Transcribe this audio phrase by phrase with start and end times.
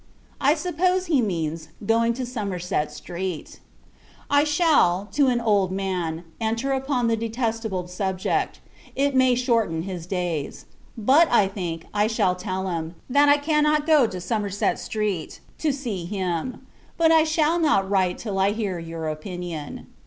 [0.41, 3.59] I suppose, he means, going to Somerset Street.
[4.45, 8.61] Shall I, to an old man, enter upon the detestable subject;
[8.95, 10.65] it may shorten his days.
[10.97, 15.71] But, I think, I shall tell him, that I cannot go to Somerset Street, to
[15.71, 16.65] see him.
[16.97, 19.85] But, I shall not write till I hear your opinion.